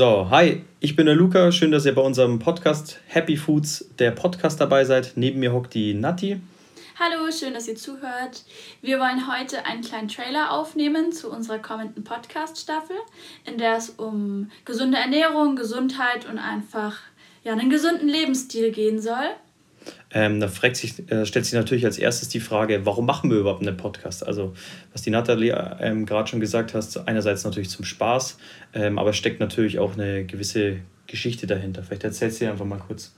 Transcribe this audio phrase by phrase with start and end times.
[0.00, 1.52] So, hi, ich bin der Luca.
[1.52, 5.12] Schön, dass ihr bei unserem Podcast Happy Foods, der Podcast dabei seid.
[5.16, 6.40] Neben mir hockt die Nati.
[6.98, 8.44] Hallo, schön, dass ihr zuhört.
[8.80, 12.96] Wir wollen heute einen kleinen Trailer aufnehmen zu unserer kommenden Podcast-Staffel,
[13.44, 16.96] in der es um gesunde Ernährung, Gesundheit und einfach
[17.44, 19.28] ja, einen gesunden Lebensstil gehen soll.
[20.12, 23.38] Ähm, da fragt sich, äh, stellt sich natürlich als erstes die Frage, warum machen wir
[23.38, 24.26] überhaupt einen Podcast?
[24.26, 24.54] Also,
[24.92, 28.36] was die Nathalie ähm, gerade schon gesagt hat, einerseits natürlich zum Spaß,
[28.74, 31.82] ähm, aber steckt natürlich auch eine gewisse Geschichte dahinter.
[31.82, 33.12] Vielleicht erzählst du dir einfach mal kurz.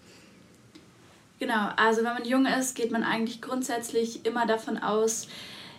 [1.39, 5.27] Genau, also wenn man jung ist, geht man eigentlich grundsätzlich immer davon aus,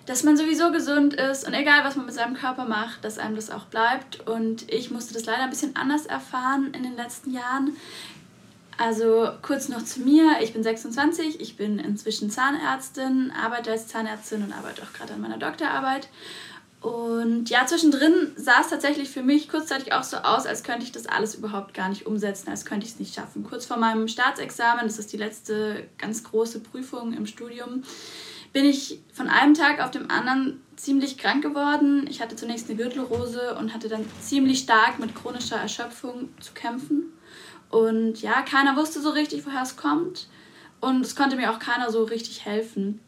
[0.05, 3.35] dass man sowieso gesund ist und egal was man mit seinem Körper macht, dass einem
[3.35, 4.27] das auch bleibt.
[4.27, 7.77] Und ich musste das leider ein bisschen anders erfahren in den letzten Jahren.
[8.83, 10.39] Also kurz noch zu mir.
[10.41, 15.21] Ich bin 26, ich bin inzwischen Zahnärztin, arbeite als Zahnärztin und arbeite auch gerade an
[15.21, 16.09] meiner Doktorarbeit.
[16.81, 20.91] Und ja, zwischendrin sah es tatsächlich für mich kurzzeitig auch so aus, als könnte ich
[20.91, 23.45] das alles überhaupt gar nicht umsetzen, als könnte ich es nicht schaffen.
[23.45, 27.83] Kurz vor meinem Staatsexamen, das ist die letzte ganz große Prüfung im Studium,
[28.51, 32.05] bin ich von einem Tag auf dem anderen ziemlich krank geworden.
[32.09, 37.13] Ich hatte zunächst eine Gürtelrose und hatte dann ziemlich stark mit chronischer Erschöpfung zu kämpfen.
[37.73, 40.27] Und ja, keiner wusste so richtig, woher es kommt.
[40.79, 42.99] Und es konnte mir auch keiner so richtig helfen.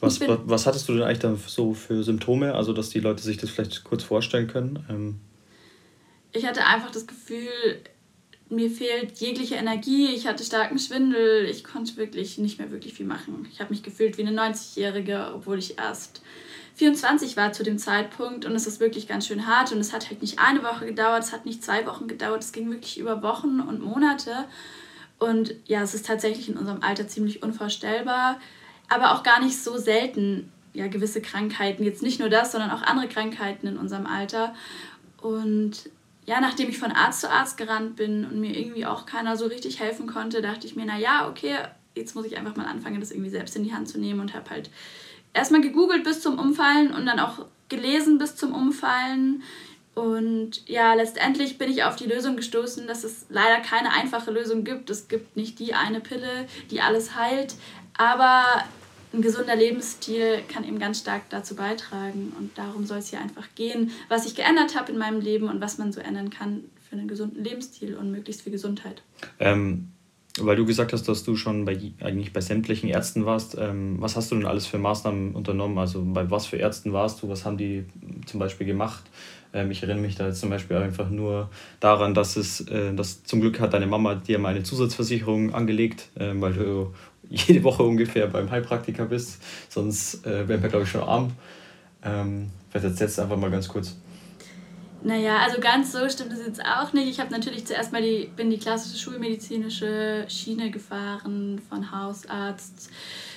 [0.00, 2.54] Was, was hattest du denn eigentlich dann so für Symptome?
[2.54, 4.84] Also, dass die Leute sich das vielleicht kurz vorstellen können?
[4.88, 5.20] Ähm
[6.32, 7.48] ich hatte einfach das Gefühl,
[8.48, 13.06] mir fehlt jegliche Energie, ich hatte starken Schwindel, ich konnte wirklich nicht mehr wirklich viel
[13.06, 13.46] machen.
[13.52, 16.22] Ich habe mich gefühlt wie eine 90-Jährige, obwohl ich erst
[16.76, 20.10] 24 war zu dem Zeitpunkt und es ist wirklich ganz schön hart und es hat
[20.10, 23.22] halt nicht eine Woche gedauert, es hat nicht zwei Wochen gedauert, es ging wirklich über
[23.22, 24.44] Wochen und Monate
[25.18, 28.38] und ja, es ist tatsächlich in unserem Alter ziemlich unvorstellbar,
[28.90, 32.82] aber auch gar nicht so selten, ja, gewisse Krankheiten, jetzt nicht nur das, sondern auch
[32.82, 34.54] andere Krankheiten in unserem Alter
[35.22, 35.88] und
[36.26, 39.46] ja, nachdem ich von Arzt zu Arzt gerannt bin und mir irgendwie auch keiner so
[39.46, 41.54] richtig helfen konnte, dachte ich mir, na ja, okay,
[41.94, 44.34] jetzt muss ich einfach mal anfangen, das irgendwie selbst in die Hand zu nehmen und
[44.34, 44.68] habe halt
[45.36, 49.42] erstmal gegoogelt bis zum Umfallen und dann auch gelesen bis zum Umfallen.
[49.94, 54.62] Und ja, letztendlich bin ich auf die Lösung gestoßen, dass es leider keine einfache Lösung
[54.62, 54.90] gibt.
[54.90, 57.54] Es gibt nicht die eine Pille, die alles heilt,
[57.96, 58.64] aber
[59.14, 62.34] ein gesunder Lebensstil kann eben ganz stark dazu beitragen.
[62.38, 65.60] Und darum soll es hier einfach gehen, was ich geändert habe in meinem Leben und
[65.60, 69.02] was man so ändern kann für einen gesunden Lebensstil und möglichst viel Gesundheit.
[69.38, 69.92] Ähm,
[70.40, 73.56] weil du gesagt hast, dass du schon bei, eigentlich bei sämtlichen Ärzten warst.
[73.58, 75.78] Ähm, was hast du denn alles für Maßnahmen unternommen?
[75.78, 77.28] Also bei was für Ärzten warst du?
[77.28, 77.84] Was haben die
[78.26, 79.04] zum Beispiel gemacht?
[79.52, 83.24] Ähm, ich erinnere mich da jetzt zum Beispiel einfach nur daran, dass es, äh, dass
[83.24, 86.94] zum Glück hat deine Mama dir mal eine Zusatzversicherung angelegt, äh, weil du
[87.28, 89.42] jede Woche ungefähr beim Heilpraktiker bist.
[89.68, 91.32] Sonst äh, wären wir, glaube ich, schon arm.
[92.04, 93.96] Ähm, vielleicht erzählst du einfach mal ganz kurz.
[95.02, 97.08] Naja, also ganz so stimmt es jetzt auch nicht.
[97.08, 102.90] Ich habe natürlich zuerst mal die, bin die klassische schulmedizinische Schiene gefahren, von Hausarzt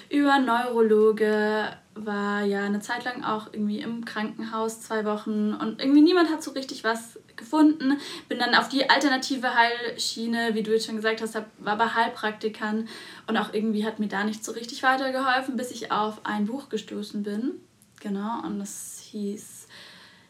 [0.09, 6.01] über Neurologe, war ja eine Zeit lang auch irgendwie im Krankenhaus zwei Wochen und irgendwie
[6.01, 7.99] niemand hat so richtig was gefunden.
[8.27, 12.87] Bin dann auf die alternative Heilschiene, wie du jetzt schon gesagt hast, war bei Heilpraktikern
[13.27, 16.69] und auch irgendwie hat mir da nicht so richtig weitergeholfen, bis ich auf ein Buch
[16.69, 17.59] gestoßen bin.
[17.99, 19.67] Genau, und das hieß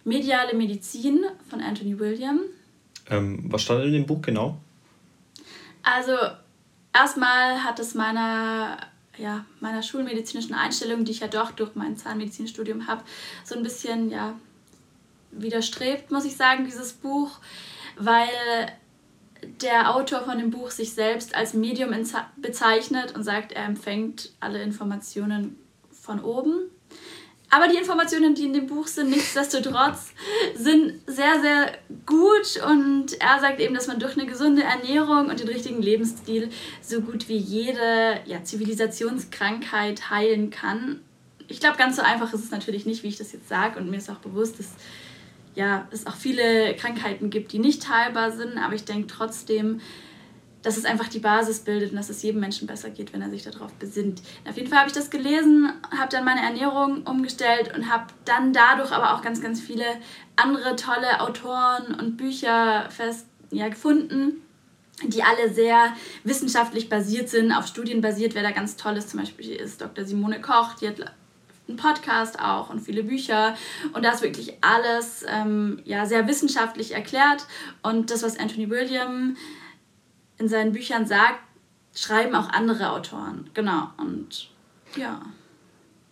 [0.04, 2.42] Mediale Medizin von Anthony William.
[3.10, 4.58] Ähm, was stand in dem Buch genau?
[5.84, 6.14] Also
[6.94, 8.78] erstmal hat es meiner,
[9.18, 13.04] ja, meiner schulmedizinischen Einstellung, die ich ja doch durch mein Zahnmedizinstudium habe,
[13.44, 14.36] so ein bisschen ja,
[15.32, 17.40] widerstrebt, muss ich sagen, dieses Buch,
[17.98, 18.28] weil
[19.62, 21.92] der Autor von dem Buch sich selbst als Medium
[22.38, 25.58] bezeichnet und sagt, er empfängt alle Informationen
[25.92, 26.70] von oben
[27.52, 30.14] aber die Informationen, die in dem Buch sind, nichtsdestotrotz,
[30.56, 32.62] sind sehr, sehr gut.
[32.70, 36.50] Und er sagt eben, dass man durch eine gesunde Ernährung und den richtigen Lebensstil
[36.82, 41.02] so gut wie jede ja, Zivilisationskrankheit heilen kann.
[41.48, 43.80] Ich glaube, ganz so einfach ist es natürlich nicht, wie ich das jetzt sage.
[43.80, 44.68] Und mir ist auch bewusst, dass
[45.56, 48.60] ja, es auch viele Krankheiten gibt, die nicht heilbar sind.
[48.60, 49.82] Aber ich denke trotzdem,
[50.62, 53.30] dass es einfach die Basis bildet und dass es jedem Menschen besser geht, wenn er
[53.30, 54.22] sich darauf besinnt.
[54.48, 58.52] Auf jeden Fall habe ich das gelesen, habe dann meine Ernährung umgestellt und habe dann
[58.52, 59.86] dadurch aber auch ganz, ganz viele
[60.36, 64.42] andere tolle Autoren und Bücher fest, ja, gefunden,
[65.04, 68.36] die alle sehr wissenschaftlich basiert sind, auf Studien basiert.
[68.36, 70.06] Wer da ganz toll ist, zum Beispiel ist Dr.
[70.06, 70.96] Simone Koch, die hat
[71.70, 73.56] einen Podcast auch und viele Bücher
[73.94, 77.46] und da ist wirklich alles ähm, ja, sehr wissenschaftlich erklärt
[77.84, 79.38] und das, was Anthony William
[80.40, 81.40] in seinen Büchern sagt,
[81.94, 83.50] schreiben auch andere Autoren.
[83.54, 83.90] Genau.
[83.98, 84.50] Und
[84.96, 85.22] ja.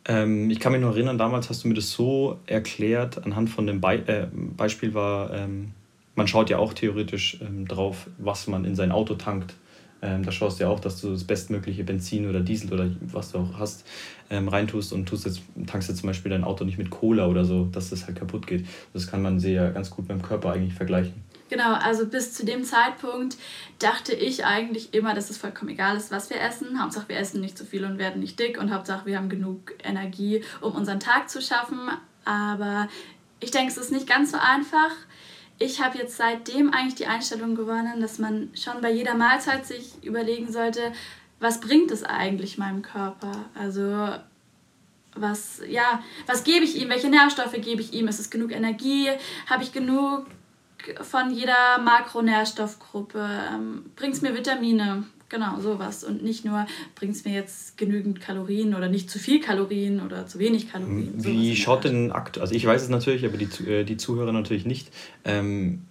[0.06, 3.68] Ähm, ich kann mich noch erinnern, damals hast du mir das so erklärt, anhand von
[3.68, 5.74] dem Be äh, Beispiel war ähm,
[6.18, 9.54] man schaut ja auch theoretisch ähm, drauf, was man in sein Auto tankt.
[10.02, 13.32] Ähm, da schaust du ja auch, dass du das bestmögliche Benzin oder Diesel oder was
[13.32, 13.86] du auch hast,
[14.30, 17.46] ähm, reintust und tust jetzt, tankst jetzt zum Beispiel dein Auto nicht mit Cola oder
[17.46, 18.66] so, dass das halt kaputt geht.
[18.94, 21.24] Das kann man sehr ganz gut mit dem Körper eigentlich vergleichen.
[21.50, 23.38] Genau, also bis zu dem Zeitpunkt
[23.80, 26.82] dachte ich eigentlich immer, dass es vollkommen egal ist, was wir essen.
[26.82, 29.74] Hauptsache wir essen nicht zu viel und werden nicht dick und Hauptsache wir haben genug
[29.84, 31.90] Energie, um unseren Tag zu schaffen.
[32.26, 32.90] Aber
[33.40, 34.92] ich denke, es ist nicht ganz so einfach.
[35.60, 40.04] Ich habe jetzt seitdem eigentlich die Einstellung gewonnen, dass man schon bei jeder Mahlzeit sich
[40.04, 40.92] überlegen sollte,
[41.40, 43.46] was bringt es eigentlich meinem Körper?
[43.56, 44.12] Also
[45.16, 46.90] was, ja, was gebe ich ihm?
[46.90, 48.08] Welche Nährstoffe gebe ich ihm?
[48.08, 49.10] Ist es genug Energie?
[49.48, 50.28] Habe ich genug
[51.02, 53.20] von jeder Makronährstoffgruppe?
[53.54, 55.04] Ähm, bringt es mir Vitamine?
[55.30, 56.04] Genau, sowas.
[56.04, 60.26] Und nicht nur, bringt es mir jetzt genügend Kalorien oder nicht zu viel Kalorien oder
[60.26, 61.14] zu wenig Kalorien.
[61.16, 64.66] Wie schaut denn aktuell, also ich weiß es natürlich, aber die, äh, die Zuhörer natürlich
[64.66, 64.90] nicht.
[65.26, 65.82] Ähm,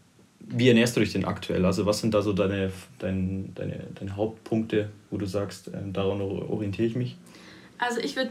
[0.40, 1.66] wie ernährst du dich denn aktuell?
[1.66, 6.20] Also was sind da so deine, deine, deine, deine Hauptpunkte, wo du sagst, ähm, daran
[6.20, 7.16] orientiere ich mich?
[7.78, 8.31] Also ich würde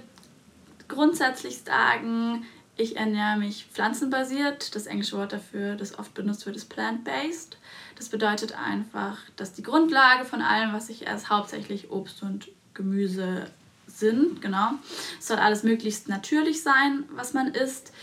[0.88, 2.46] grundsätzlich sagen,
[2.78, 4.76] ich ernähre mich pflanzenbasiert.
[4.76, 7.58] Das englische Wort dafür, das oft benutzt wird, ist plant-based.
[7.96, 13.50] Das bedeutet einfach, dass die Grundlage von allem, was ich esse, hauptsächlich Obst und Gemüse
[13.88, 14.42] sind.
[14.42, 14.72] Genau.
[15.20, 17.94] Es soll alles möglichst natürlich sein, was man isst.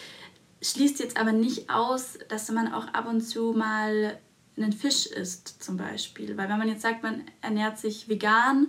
[0.62, 4.18] Schließt jetzt aber nicht aus, dass man auch ab und zu mal
[4.56, 6.36] einen Fisch isst, zum Beispiel.
[6.36, 8.68] Weil wenn man jetzt sagt, man ernährt sich vegan,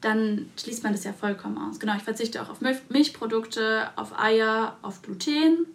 [0.00, 1.80] dann schließt man das ja vollkommen aus.
[1.80, 5.66] Genau, ich verzichte auch auf Milchprodukte, auf Eier, auf Gluten.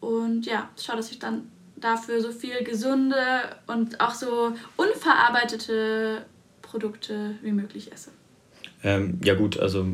[0.00, 3.16] Und ja, schau, dass ich dann dafür so viel gesunde
[3.66, 6.24] und auch so unverarbeitete
[6.62, 8.10] Produkte wie möglich esse.
[8.82, 9.86] Ähm, ja gut, also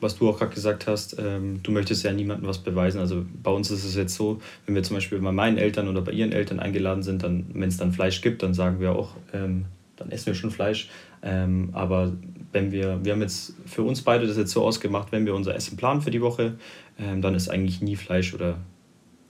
[0.00, 3.00] was du auch gerade gesagt hast, ähm, du möchtest ja niemandem was beweisen.
[3.00, 6.02] Also bei uns ist es jetzt so, wenn wir zum Beispiel bei meinen Eltern oder
[6.02, 9.14] bei ihren Eltern eingeladen sind, dann, wenn es dann Fleisch gibt, dann sagen wir auch,
[9.32, 9.64] ähm,
[9.98, 10.88] dann essen wir schon Fleisch.
[11.22, 12.12] Ähm, aber
[12.52, 15.54] wenn wir, wir haben jetzt für uns beide das jetzt so ausgemacht, wenn wir unser
[15.54, 16.58] Essen planen für die Woche,
[16.98, 18.58] ähm, dann ist eigentlich nie Fleisch oder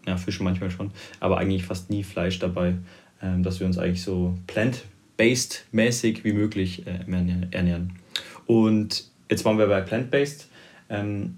[0.07, 2.75] ja, Fisch manchmal schon, aber eigentlich fast nie Fleisch dabei,
[3.23, 7.01] ähm, dass wir uns eigentlich so plant-based mäßig wie möglich äh,
[7.51, 7.93] ernähren.
[8.47, 10.49] Und jetzt waren wir bei plant-based.
[10.89, 11.37] Ähm,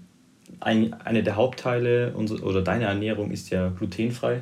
[0.59, 4.41] ein, eine der Hauptteile unserer, oder deiner Ernährung ist ja glutenfrei.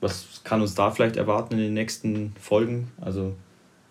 [0.00, 2.92] Was kann uns da vielleicht erwarten in den nächsten Folgen?
[3.00, 3.34] Also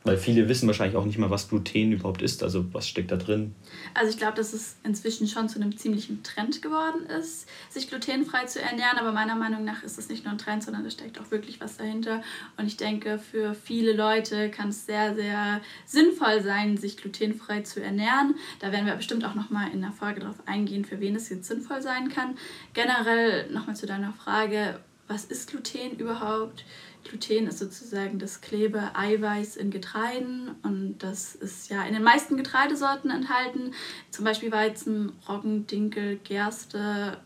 [0.05, 3.17] weil viele wissen wahrscheinlich auch nicht mal, was Gluten überhaupt ist, also was steckt da
[3.17, 3.55] drin.
[3.95, 8.45] Also ich glaube, dass es inzwischen schon zu einem ziemlichen Trend geworden ist, sich glutenfrei
[8.45, 8.99] zu ernähren.
[8.99, 11.59] Aber meiner Meinung nach ist es nicht nur ein Trend, sondern da steckt auch wirklich
[11.59, 12.21] was dahinter.
[12.55, 17.81] Und ich denke, für viele Leute kann es sehr, sehr sinnvoll sein, sich glutenfrei zu
[17.81, 18.35] ernähren.
[18.59, 21.47] Da werden wir bestimmt auch nochmal in der Folge darauf eingehen, für wen es jetzt
[21.47, 22.37] sinnvoll sein kann.
[22.73, 26.65] Generell nochmal zu deiner Frage, was ist Gluten überhaupt?
[27.03, 33.11] Gluten ist sozusagen das Klebe-Eiweiß in Getreiden und das ist ja in den meisten Getreidesorten
[33.11, 33.73] enthalten,
[34.09, 37.19] zum Beispiel Weizen, Roggen, Dinkel, Gerste.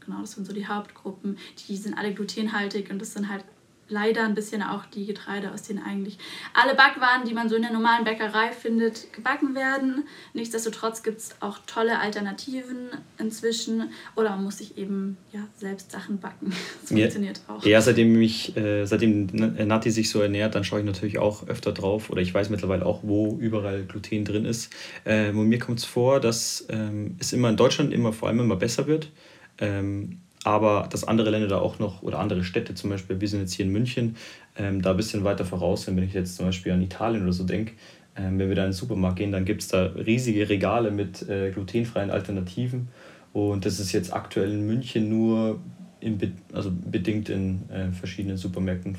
[0.00, 1.38] Genau, das sind so die Hauptgruppen.
[1.66, 3.44] Die sind alle glutenhaltig und das sind halt
[3.88, 6.18] leider ein bisschen auch die Getreide, aus denen eigentlich
[6.54, 10.04] alle Backwaren, die man so in der normalen Bäckerei findet, gebacken werden.
[10.34, 16.18] Nichtsdestotrotz gibt es auch tolle Alternativen inzwischen oder man muss sich eben ja, selbst Sachen
[16.18, 16.52] backen.
[16.82, 16.98] Das ja.
[16.98, 17.64] funktioniert auch.
[17.64, 21.72] Ja, seitdem, mich, äh, seitdem Nati sich so ernährt, dann schaue ich natürlich auch öfter
[21.72, 24.72] drauf oder ich weiß mittlerweile auch, wo überall Gluten drin ist.
[25.04, 28.40] Ähm, und mir kommt es vor, dass ähm, es immer in Deutschland immer vor allem
[28.40, 29.10] immer besser wird.
[29.58, 33.40] Ähm, aber dass andere Länder da auch noch oder andere Städte zum Beispiel, wir sind
[33.40, 34.16] jetzt hier in München,
[34.56, 35.94] ähm, da ein bisschen weiter voraus sind.
[35.98, 37.74] Wenn ich jetzt zum Beispiel an Italien oder so denke,
[38.16, 41.28] ähm, wenn wir da in den Supermarkt gehen, dann gibt es da riesige Regale mit
[41.28, 42.88] äh, glutenfreien Alternativen.
[43.34, 45.60] Und das ist jetzt aktuell in München nur
[46.00, 46.18] in,
[46.54, 48.96] also bedingt in äh, verschiedenen Supermärkten.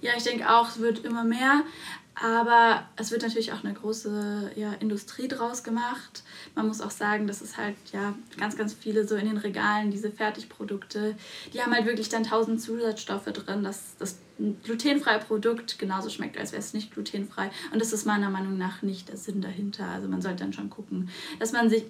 [0.00, 1.64] Ja, ich denke auch, es wird immer mehr.
[2.20, 6.24] Aber es wird natürlich auch eine große ja, Industrie draus gemacht.
[6.56, 9.92] Man muss auch sagen, dass es halt ja ganz, ganz viele so in den Regalen,
[9.92, 11.14] diese Fertigprodukte,
[11.52, 14.18] die haben halt wirklich dann tausend Zusatzstoffe drin, dass das
[14.64, 17.50] glutenfreie Produkt genauso schmeckt, als wäre es nicht glutenfrei.
[17.72, 19.86] Und das ist meiner Meinung nach nicht der Sinn dahinter.
[19.86, 21.84] Also man sollte dann schon gucken, dass man sich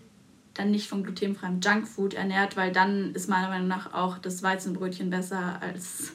[0.53, 5.09] dann nicht von glutenfreiem Junkfood ernährt, weil dann ist meiner Meinung nach auch das Weizenbrötchen
[5.09, 6.13] besser als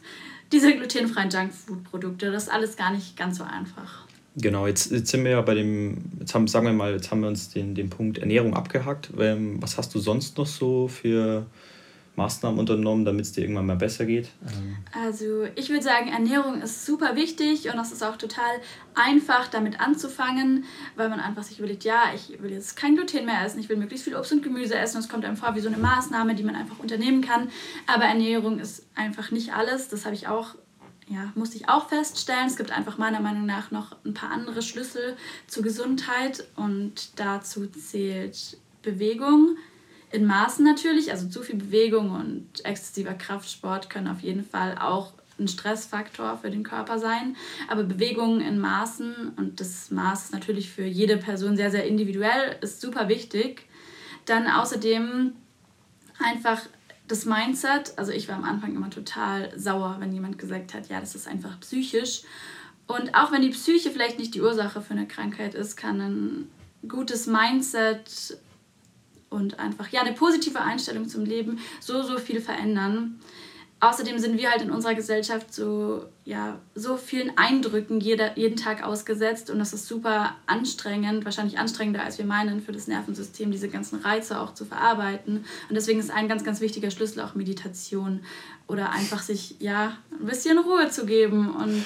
[0.53, 2.31] diese glutenfreien Junkfood-Produkte.
[2.31, 4.05] Das ist alles gar nicht ganz so einfach.
[4.35, 7.21] Genau, jetzt, jetzt sind wir ja bei dem, jetzt haben, sagen wir mal, jetzt haben
[7.21, 9.09] wir uns den, den Punkt Ernährung abgehakt.
[9.19, 11.45] Ähm, was hast du sonst noch so für,
[12.15, 14.29] Maßnahmen unternommen, damit es dir irgendwann mal besser geht?
[15.03, 18.59] Also ich würde sagen, Ernährung ist super wichtig und es ist auch total
[18.93, 20.65] einfach, damit anzufangen,
[20.95, 23.77] weil man einfach sich überlegt, ja, ich will jetzt kein Gluten mehr essen, ich will
[23.77, 26.35] möglichst viel Obst und Gemüse essen und es kommt einem vor wie so eine Maßnahme,
[26.35, 27.49] die man einfach unternehmen kann.
[27.87, 30.55] Aber Ernährung ist einfach nicht alles, das habe ich auch
[31.09, 32.47] ja, musste ich auch feststellen.
[32.47, 35.17] Es gibt einfach meiner Meinung nach noch ein paar andere Schlüssel
[35.47, 39.57] zur Gesundheit und dazu zählt Bewegung,
[40.13, 45.13] in Maßen natürlich, also zu viel Bewegung und exzessiver Kraftsport können auf jeden Fall auch
[45.39, 47.35] ein Stressfaktor für den Körper sein.
[47.67, 52.57] Aber Bewegung in Maßen und das Maß ist natürlich für jede Person sehr, sehr individuell,
[52.61, 53.67] ist super wichtig.
[54.25, 55.33] Dann außerdem
[56.23, 56.61] einfach
[57.07, 57.93] das Mindset.
[57.97, 61.27] Also ich war am Anfang immer total sauer, wenn jemand gesagt hat, ja, das ist
[61.27, 62.21] einfach psychisch.
[62.85, 66.49] Und auch wenn die Psyche vielleicht nicht die Ursache für eine Krankheit ist, kann ein
[66.87, 68.37] gutes Mindset
[69.33, 73.19] und einfach ja eine positive Einstellung zum Leben so so viel verändern.
[73.79, 78.81] Außerdem sind wir halt in unserer Gesellschaft so ja so vielen Eindrücken jeder, jeden Tag
[78.81, 83.67] ausgesetzt und das ist super anstrengend, wahrscheinlich anstrengender als wir meinen für das Nervensystem diese
[83.67, 88.21] ganzen Reize auch zu verarbeiten und deswegen ist ein ganz ganz wichtiger Schlüssel auch Meditation
[88.67, 91.85] oder einfach sich ja ein bisschen Ruhe zu geben und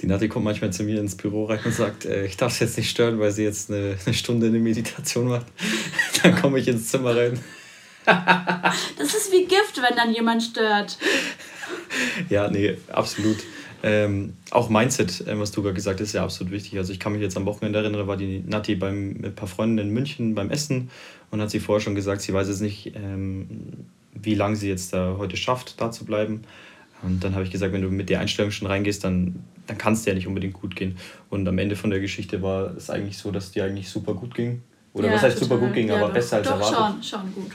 [0.00, 2.60] die Nati kommt manchmal zu mir ins Büro rein und sagt, äh, ich darf es
[2.60, 5.46] jetzt nicht stören, weil sie jetzt eine, eine Stunde eine Meditation macht.
[6.22, 7.38] dann komme ich ins Zimmer rein.
[8.04, 10.98] das ist wie Gift, wenn dann jemand stört.
[12.28, 13.38] ja, nee, absolut.
[13.82, 16.76] Ähm, auch Mindset, äh, was du gerade gesagt hast, ist ja absolut wichtig.
[16.78, 19.34] Also ich kann mich jetzt am Wochenende erinnern, da war die Nati beim, mit ein
[19.34, 20.90] paar Freunden in München beim Essen
[21.30, 23.46] und hat sie vorher schon gesagt, sie weiß jetzt nicht, ähm,
[24.12, 26.42] wie lange sie jetzt da heute schafft, da zu bleiben.
[27.02, 29.92] Und dann habe ich gesagt, wenn du mit der Einstellung schon reingehst, dann, dann kann
[29.92, 30.96] es dir ja nicht unbedingt gut gehen.
[31.30, 34.34] Und am Ende von der Geschichte war es eigentlich so, dass dir eigentlich super gut
[34.34, 34.62] ging.
[34.92, 35.58] Oder ja, was heißt total.
[35.58, 37.04] super gut ging, ja, aber doch, besser als doch, erwartet.
[37.04, 37.52] Schon, schon gut.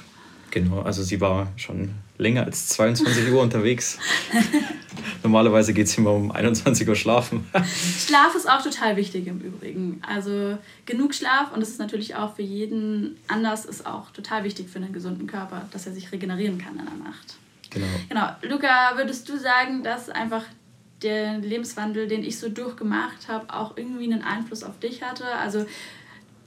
[0.52, 3.98] Genau, also sie war schon länger als 22 Uhr unterwegs.
[5.24, 7.48] Normalerweise geht es immer um 21 Uhr schlafen.
[8.06, 10.02] Schlaf ist auch total wichtig im Übrigen.
[10.06, 14.70] Also genug Schlaf und es ist natürlich auch für jeden anders, ist auch total wichtig
[14.70, 17.36] für einen gesunden Körper, dass er sich regenerieren kann in der Nacht.
[17.72, 17.88] Genau.
[18.10, 18.30] Genau.
[18.44, 20.44] Luca, würdest du sagen, dass einfach
[21.02, 25.26] der Lebenswandel, den ich so durchgemacht habe, auch irgendwie einen Einfluss auf dich hatte?
[25.26, 25.66] Also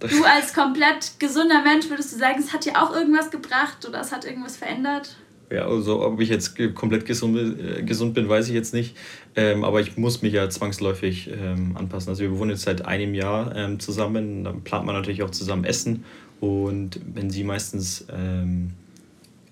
[0.01, 4.01] du als komplett gesunder Mensch, würdest du sagen, es hat dir auch irgendwas gebracht oder
[4.01, 5.17] es hat irgendwas verändert?
[5.51, 8.97] Ja, also ob ich jetzt komplett gesund, äh, gesund bin, weiß ich jetzt nicht.
[9.37, 12.11] Ähm, aber ich muss mich ja zwangsläufig ähm, anpassen.
[12.11, 14.45] Also wir wohnen jetzt seit einem Jahr ähm, zusammen.
[14.45, 16.05] Dann plant man natürlich auch zusammen Essen.
[16.41, 18.73] Und wenn sie meistens ähm,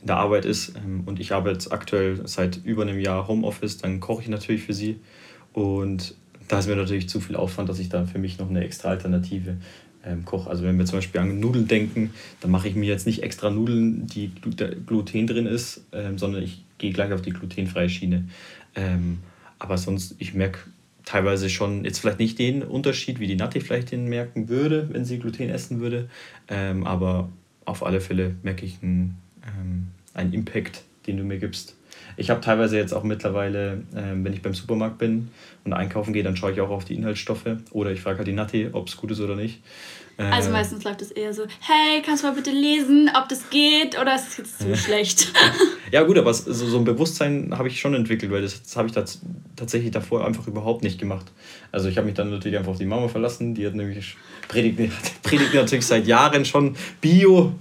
[0.03, 4.01] in der Arbeit ist ähm, und ich arbeite aktuell seit über einem Jahr Homeoffice, dann
[4.01, 5.01] koche ich natürlich für sie.
[5.53, 6.15] Und
[6.49, 8.91] da ist mir natürlich zu viel Aufwand, dass ich da für mich noch eine extra
[8.91, 9.57] Alternative
[10.05, 10.51] ähm, koche.
[10.51, 13.51] Also wenn wir zum Beispiel an Nudeln denken, dann mache ich mir jetzt nicht extra
[13.51, 14.33] Nudeln, die
[14.87, 18.29] Gluten drin ist, ähm, sondern ich gehe gleich auf die glutenfreie Schiene.
[18.75, 19.21] Ähm,
[19.59, 20.59] aber sonst, ich merke
[21.05, 25.05] teilweise schon jetzt vielleicht nicht den Unterschied, wie die Natti vielleicht den merken würde, wenn
[25.05, 26.09] sie Gluten essen würde.
[26.49, 27.29] Ähm, aber
[27.65, 31.77] auf alle Fälle merke ich einen ähm, ein Impact, den du mir gibst.
[32.17, 35.31] Ich habe teilweise jetzt auch mittlerweile, ähm, wenn ich beim Supermarkt bin
[35.65, 38.33] und einkaufen gehe, dann schaue ich auch auf die Inhaltsstoffe oder ich frage halt die
[38.33, 39.63] Natti, ob es gut ist oder nicht.
[40.19, 43.49] Äh, also meistens läuft es eher so, hey, kannst du mal bitte lesen, ob das
[43.51, 45.33] geht oder ist es jetzt zu schlecht?
[45.91, 48.89] ja gut, aber so, so ein Bewusstsein habe ich schon entwickelt, weil das, das habe
[48.89, 49.21] ich tats
[49.57, 51.27] tatsächlich davor einfach überhaupt nicht gemacht.
[51.71, 54.17] Also ich habe mich dann natürlich einfach auf die Mama verlassen, die hat nämlich
[54.49, 57.55] predigt, predigt natürlich seit Jahren schon Bio,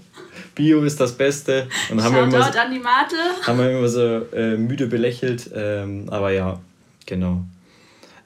[0.55, 1.67] Bio ist das Beste.
[1.89, 3.15] Und haben wir immer so, an die Mate.
[3.45, 5.49] Haben wir immer so äh, müde belächelt.
[5.53, 6.59] Ähm, aber ja,
[7.05, 7.43] genau.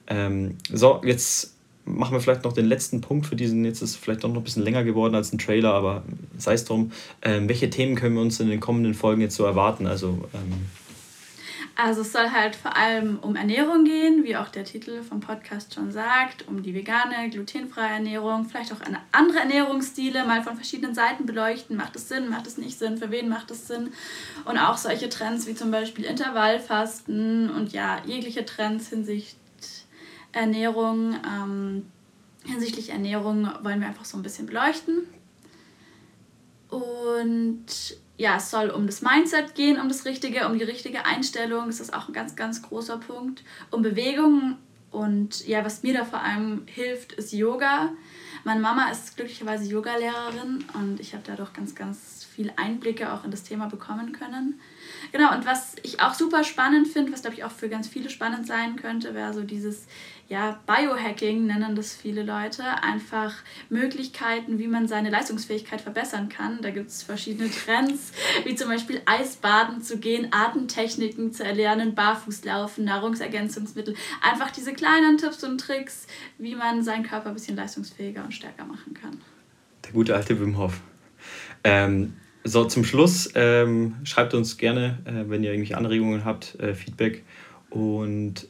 [0.07, 1.53] Ähm, so, jetzt
[1.85, 3.63] machen wir vielleicht noch den letzten Punkt für diesen.
[3.63, 6.03] Jetzt ist es vielleicht doch noch ein bisschen länger geworden als ein Trailer, aber
[6.37, 6.91] sei es drum.
[7.21, 9.87] Ähm, welche Themen können wir uns in den kommenden Folgen jetzt so erwarten?
[9.87, 10.65] Also, ähm,
[11.75, 15.73] also es soll halt vor allem um Ernährung gehen, wie auch der Titel vom Podcast
[15.73, 20.95] schon sagt, um die vegane, glutenfreie Ernährung, vielleicht auch eine andere Ernährungsstile mal von verschiedenen
[20.95, 21.75] Seiten beleuchten.
[21.75, 23.91] Macht es Sinn, macht es nicht Sinn, für wen macht es Sinn?
[24.45, 29.35] Und auch solche Trends wie zum Beispiel Intervallfasten und ja, jegliche Trends hinsichtlich
[30.31, 31.85] Ernährung, ähm,
[32.45, 35.07] hinsichtlich Ernährung wollen wir einfach so ein bisschen beleuchten.
[36.69, 37.65] Und
[38.17, 41.67] ja, es soll um das Mindset gehen, um das Richtige, um die richtige Einstellung.
[41.67, 43.43] Das ist auch ein ganz, ganz großer Punkt.
[43.71, 44.57] Um Bewegung.
[44.91, 47.91] Und ja, was mir da vor allem hilft, ist Yoga.
[48.45, 53.31] Meine Mama ist glücklicherweise Yogalehrerin und ich habe dadurch ganz, ganz viel Einblicke auch in
[53.31, 54.61] das Thema bekommen können.
[55.11, 58.09] Genau, und was ich auch super spannend finde, was glaube ich auch für ganz viele
[58.09, 59.87] spannend sein könnte, wäre so dieses
[60.27, 63.35] ja, Biohacking nennen das viele Leute, einfach
[63.69, 66.61] Möglichkeiten, wie man seine Leistungsfähigkeit verbessern kann.
[66.61, 68.11] Da gibt es verschiedene Trends,
[68.43, 73.95] wie zum Beispiel Eisbaden zu gehen, Atemtechniken zu erlernen, Barfußlaufen, Nahrungsergänzungsmittel.
[74.21, 76.07] Einfach diese kleinen Tipps und Tricks,
[76.39, 79.21] wie man seinen Körper ein bisschen leistungsfähiger und stärker machen kann.
[79.83, 80.81] Der gute alte Wim Hof.
[81.63, 82.13] Ähm,
[82.47, 87.23] so, zum Schluss ähm, schreibt uns gerne, äh, wenn ihr irgendwelche Anregungen habt, äh, Feedback.
[87.71, 88.47] Und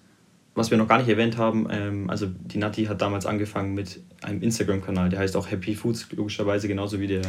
[0.53, 4.01] was wir noch gar nicht erwähnt haben, ähm, also die Nati hat damals angefangen mit
[4.21, 7.21] einem Instagram-Kanal, der heißt auch Happy Foods, logischerweise genauso wie der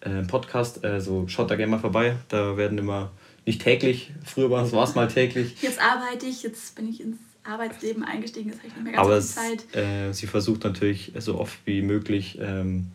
[0.00, 0.84] äh, Podcast.
[0.84, 2.16] Also schaut da gerne mal vorbei.
[2.28, 3.12] Da werden immer
[3.46, 5.56] nicht täglich, früher war es mal täglich.
[5.62, 9.06] Jetzt arbeite ich, jetzt bin ich ins Arbeitsleben eingestiegen, jetzt habe ich nicht mehr ganz
[9.06, 9.76] Aber viel Zeit.
[9.76, 12.88] Äh, sie versucht natürlich so oft wie möglich, ähm,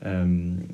[0.00, 0.68] ähm,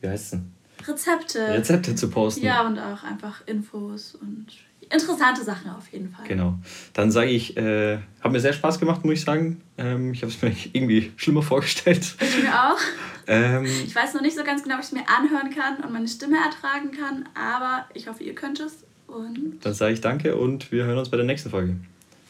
[0.00, 0.52] wie heißt es denn?
[0.86, 1.48] Rezepte.
[1.48, 2.44] Rezepte zu posten.
[2.44, 4.46] Ja, und auch einfach Infos und
[4.90, 6.26] interessante Sachen auf jeden Fall.
[6.26, 6.58] Genau.
[6.92, 9.60] Dann sage ich, äh, hat mir sehr Spaß gemacht, muss ich sagen.
[9.78, 12.14] Ähm, ich habe es mir irgendwie schlimmer vorgestellt.
[12.20, 12.78] Ich mir auch.
[13.26, 15.92] Ähm, ich weiß noch nicht so ganz genau, ob ich es mir anhören kann und
[15.92, 18.84] meine Stimme ertragen kann, aber ich hoffe, ihr könnt es.
[19.06, 21.76] Und dann sage ich danke und wir hören uns bei der nächsten Folge.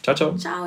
[0.03, 0.37] Ciao, ciao.
[0.37, 0.67] Ciao.